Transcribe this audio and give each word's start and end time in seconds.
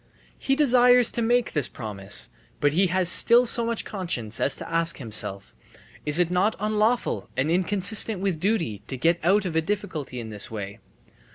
He 0.39 0.55
desires 0.55 1.11
to 1.11 1.21
make 1.21 1.51
this 1.53 1.67
promise, 1.67 2.29
but 2.59 2.73
he 2.73 2.87
has 2.87 3.07
still 3.07 3.45
so 3.45 3.63
much 3.67 3.85
conscience 3.85 4.39
as 4.39 4.55
to 4.55 4.67
ask 4.67 4.97
himself: 4.97 5.55
"Is 6.07 6.17
it 6.17 6.31
not 6.31 6.55
unlawful 6.59 7.29
and 7.37 7.51
inconsistent 7.51 8.19
with 8.19 8.39
duty 8.39 8.79
to 8.87 8.97
get 8.97 9.19
out 9.23 9.45
of 9.45 9.55
a 9.55 9.61
difficulty 9.61 10.19
in 10.19 10.31
this 10.31 10.49
way?" 10.49 10.79